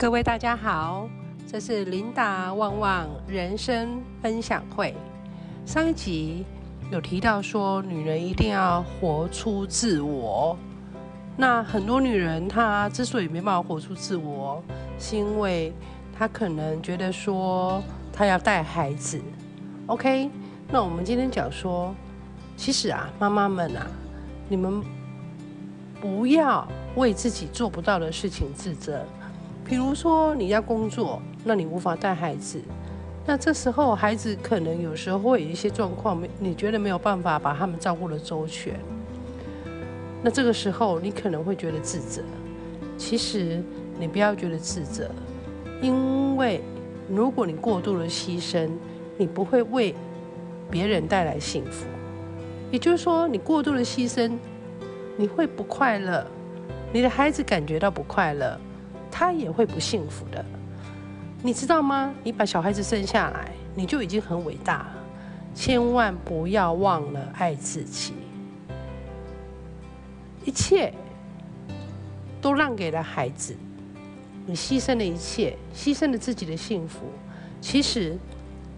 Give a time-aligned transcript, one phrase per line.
[0.00, 1.06] 各位大家好，
[1.46, 4.94] 这是琳达旺旺人生分享会。
[5.66, 6.42] 上一集
[6.90, 10.56] 有提到说，女人一定要活出自我。
[11.36, 14.62] 那很多女人她之所以没办法活出自我，
[14.98, 15.70] 是因为
[16.18, 19.20] 她可能觉得说她要带孩子。
[19.84, 20.30] OK，
[20.70, 21.94] 那我们今天讲说，
[22.56, 23.86] 其实啊，妈妈们啊，
[24.48, 24.82] 你们
[26.00, 29.04] 不要为自己做不到的事情自责。
[29.70, 32.60] 比如说你要工作，那你无法带孩子，
[33.24, 38.74] 那这时候孩子可能有时候会有一些状况，没你觉得没有办法把他们照顾的周全，
[40.24, 42.20] 那这个时候你可能会觉得自责。
[42.98, 43.62] 其实
[43.96, 45.08] 你不要觉得自责，
[45.80, 46.60] 因为
[47.08, 48.68] 如果你过度的牺牲，
[49.16, 49.94] 你不会为
[50.68, 51.86] 别人带来幸福。
[52.72, 54.32] 也就是说，你过度的牺牲，
[55.16, 56.26] 你会不快乐，
[56.92, 58.60] 你的孩子感觉到不快乐。
[59.10, 60.44] 他也会不幸福的，
[61.42, 62.14] 你知道吗？
[62.22, 64.92] 你把小孩子生下来，你就已经很伟大了。
[65.54, 68.14] 千万不要忘了爱自己，
[70.44, 70.94] 一切
[72.40, 73.56] 都让给了孩子，
[74.46, 77.00] 你牺牲了一切，牺牲了自己的幸福。
[77.60, 78.16] 其实，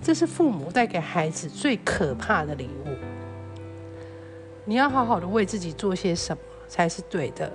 [0.00, 2.88] 这是父母带给孩子最可怕的礼物。
[4.64, 7.52] 你要好好的为自己做些什么才是对的。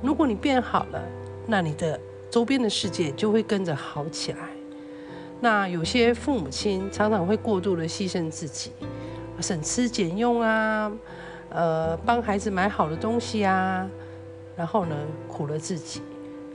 [0.00, 1.02] 如果你变好了，
[1.46, 2.00] 那你的。
[2.34, 4.48] 周边的世界就会跟着好起来。
[5.40, 8.72] 那有些父母亲常常会过度的牺牲自己，
[9.40, 10.90] 省吃俭用啊，
[11.50, 13.88] 呃，帮孩子买好的东西啊，
[14.56, 14.96] 然后呢，
[15.28, 16.02] 苦了自己，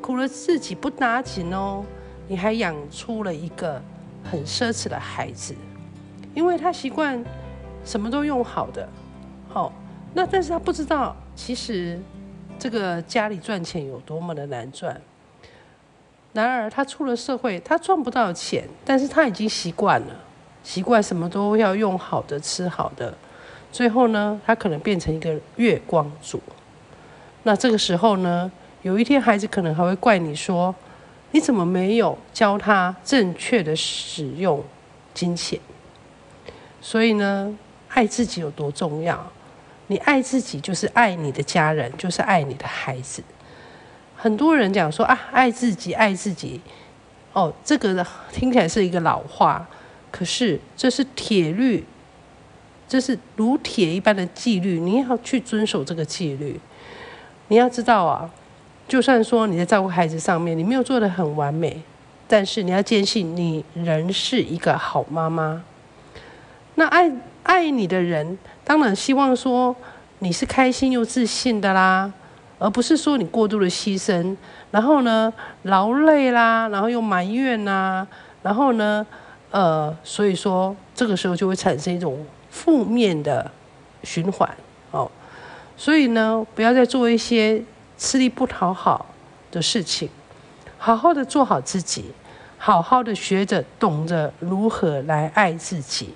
[0.00, 1.84] 苦了自己不打紧哦，
[2.26, 3.78] 你还养出了一个
[4.24, 5.54] 很奢侈的孩子，
[6.34, 7.22] 因为他习惯
[7.84, 8.88] 什么都用好的，
[9.50, 9.70] 好，
[10.14, 12.00] 那但是他不知道，其实
[12.58, 14.98] 这个家里赚钱有多么的难赚。
[16.36, 20.14] 然而，他出了社会，他赚不到钱，但是他已经习惯了，
[20.62, 23.14] 习惯什么都要用好的、吃好的。
[23.72, 26.40] 最后呢，他可能变成一个月光族。
[27.44, 28.50] 那这个时候呢，
[28.82, 30.74] 有一天孩子可能还会怪你说
[31.32, 34.62] ：“你怎么没有教他正确的使用
[35.14, 35.58] 金钱？”
[36.82, 37.56] 所以呢，
[37.88, 39.30] 爱自己有多重要？
[39.86, 43.22] 你爱自己，就是爱你的家人，就是爱你的孩子。
[44.16, 46.60] 很多人讲说啊，爱自己，爱自己，
[47.32, 49.66] 哦，这个听起来是一个老话，
[50.10, 51.84] 可是这是铁律，
[52.88, 56.58] 这是如铁一般的纪律，你要去遵守这个纪律。
[57.48, 58.28] 你要知道啊，
[58.88, 61.80] 就算说你在照顾孩子上面你没有做的很完美，
[62.26, 65.62] 但是你要坚信你仍是一个好妈妈。
[66.74, 67.12] 那爱
[67.44, 69.76] 爱你的人，当然希望说
[70.18, 72.12] 你是开心又自信的啦。
[72.58, 74.36] 而不是说你过度的牺牲，
[74.70, 75.32] 然后呢
[75.64, 78.06] 劳累啦，然后又埋怨呐，
[78.42, 79.06] 然后呢，
[79.50, 83.50] 呃，所以说这个时候就会产生一种负面的
[84.02, 84.48] 循环
[84.90, 85.10] 哦。
[85.76, 87.62] 所以呢，不要再做一些
[87.98, 89.04] 吃力不讨好
[89.50, 90.08] 的事情，
[90.78, 92.06] 好好的做好自己，
[92.56, 96.14] 好好的学着懂得如何来爱自己，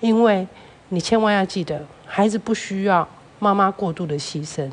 [0.00, 0.48] 因为
[0.88, 3.06] 你千万要记得，孩子不需要
[3.38, 4.68] 妈妈过度的牺牲。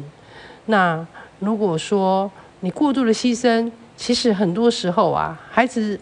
[0.65, 1.05] 那
[1.39, 5.99] 如果说你过度的牺牲，其实很多时候啊，孩子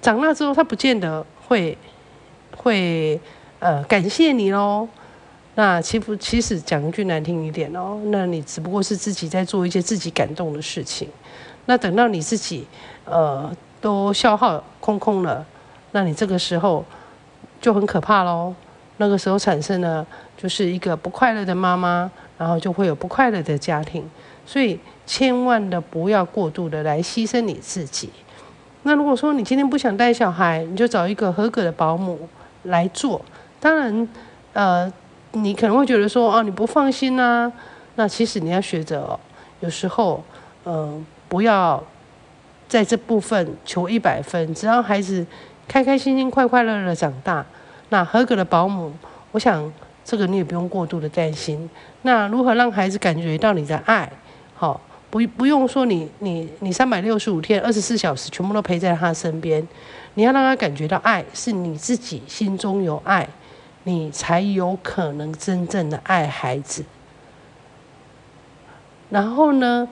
[0.00, 1.76] 长大之后，他不见得会
[2.56, 3.20] 会
[3.58, 4.88] 呃感谢你喽。
[5.54, 11.08] 那其实其实讲一句难听一点哦，那你只不过是自己在做一些自己感动的事情。
[11.66, 12.66] 那等到你自己
[13.04, 15.44] 呃都消耗空空了，
[15.92, 16.84] 那你这个时候
[17.60, 18.54] 就很可怕喽。
[18.96, 20.06] 那个时候产生了
[20.36, 22.10] 就是一个不快乐的妈妈。
[22.38, 24.08] 然后就会有不快乐的家庭，
[24.44, 28.10] 所以千万的不要过度的来牺牲你自己。
[28.82, 32.28] 那如果说你今天不想带小孩，你就找一个合格的保姆
[32.64, 33.20] 来做。
[33.60, 34.08] 当然，
[34.54, 34.92] 呃，
[35.32, 37.52] 你可能会觉得说，哦，你不放心呐。
[37.94, 39.20] 那其实你要学着，哦
[39.60, 40.24] 有时候，
[40.64, 41.80] 嗯，不要
[42.68, 45.24] 在这部分求一百分，只要孩子
[45.68, 47.46] 开开心心、快快乐乐长大，
[47.90, 48.92] 那合格的保姆，
[49.30, 49.72] 我想。
[50.04, 51.68] 这个你也不用过度的担心。
[52.02, 54.10] 那如何让孩子感觉到你的爱？
[54.54, 59.66] 好，不不用说你你你三百六十五天二十四小时全部都陪在他身边。
[60.14, 63.28] 你要让他感觉到爱，是你自己心中有爱，
[63.84, 66.84] 你才有可能真正的爱孩子。
[69.08, 69.88] 然后呢，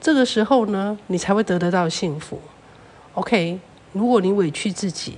[0.00, 2.40] 这个时候呢，你才会得得到幸福。
[3.14, 3.58] OK，
[3.92, 5.16] 如果你委屈自己，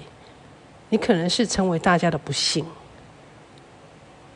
[0.91, 2.65] 你可能是成为大家的不幸。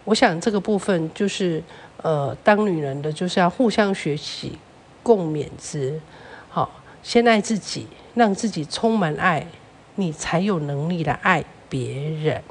[0.05, 1.63] 我想这个部分就是，
[1.99, 4.59] 呃，当女人的就是要互相学习，
[5.03, 6.01] 共勉之。
[6.49, 6.71] 好，
[7.03, 9.47] 先爱自己，让自己充满爱，
[9.95, 12.43] 你才有能力来爱别人。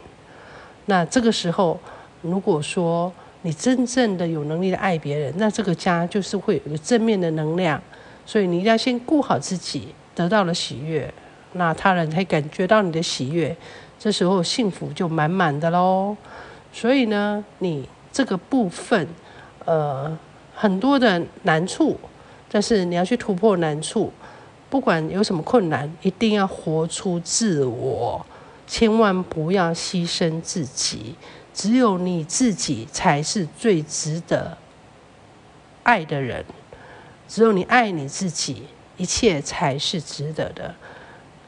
[0.86, 1.80] 那这个时候，
[2.22, 3.12] 如果说
[3.42, 7.82] 你真正的有能力的爱别人，那这个家就是会有一个正面的能量。
[8.26, 11.12] 所以你一定要先顾好自己，得到了喜悦，
[11.54, 13.54] 那他人才感觉到你的喜悦，
[14.00, 16.16] 这时候幸福就满满的喽。
[16.74, 19.08] 所以呢，你这个部分，
[19.66, 20.18] 呃，
[20.56, 22.00] 很多的难处，
[22.50, 24.12] 但是你要去突破难处，
[24.70, 28.26] 不管有什么困难，一定要活出自我，
[28.66, 31.16] 千万不要牺牲自己。
[31.54, 34.58] 只有你自己才是最值得
[35.84, 36.46] 爱的人，
[37.28, 40.74] 只有你爱你自己，一切才是值得的。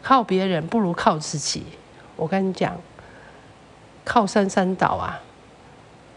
[0.01, 1.63] 靠别人不如靠自己。
[2.17, 2.77] 我跟你讲，
[4.03, 5.19] 靠山山倒啊，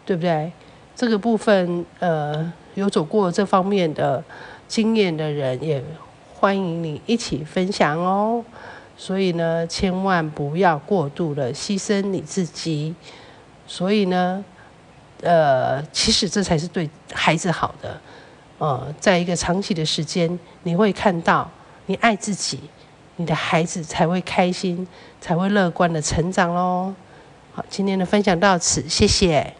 [0.04, 0.50] 对不对？
[0.94, 4.24] 这个部分，呃，有走过这方面的
[4.66, 5.84] 经验的人，也
[6.34, 8.42] 欢迎你一起分享哦。
[8.96, 12.94] 所以呢，千万不要过度的牺牲你自己。
[13.66, 14.42] 所以呢，
[15.20, 18.00] 呃，其实这才是对孩子好的。
[18.58, 21.50] 呃，在一个长期的时间，你会看到，
[21.84, 22.58] 你爱自己，
[23.16, 24.88] 你的孩子才会开心，
[25.20, 26.94] 才会乐观的成长喽。
[27.56, 29.54] 好，今天的分享到此，谢谢。